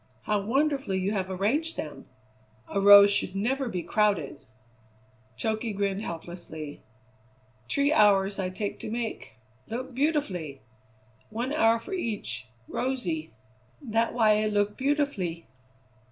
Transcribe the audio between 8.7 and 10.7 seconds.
to make look beautifully.